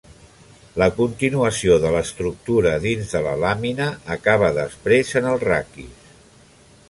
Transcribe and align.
La 0.81 0.85
continuació 0.99 1.75
de 1.83 1.91
l'estructura 1.95 2.71
dins 2.87 3.13
de 3.17 3.21
la 3.27 3.35
làmina 3.45 3.89
acaba 4.17 4.49
després 4.61 5.13
en 5.21 5.29
el 5.35 5.41
raquis. 5.47 6.11